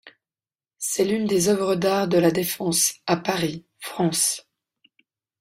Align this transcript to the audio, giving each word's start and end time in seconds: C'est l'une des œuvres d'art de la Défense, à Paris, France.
C'est 0.79 1.05
l'une 1.05 1.27
des 1.27 1.47
œuvres 1.49 1.75
d'art 1.75 2.07
de 2.07 2.17
la 2.17 2.31
Défense, 2.31 2.95
à 3.05 3.17
Paris, 3.17 3.67
France. 3.77 4.47